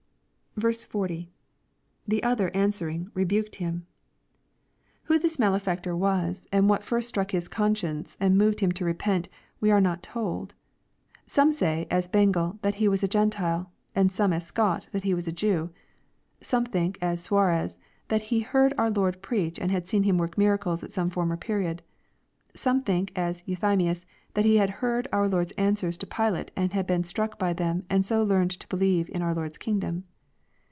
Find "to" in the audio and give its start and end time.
8.73-8.83, 25.99-26.05, 28.59-28.67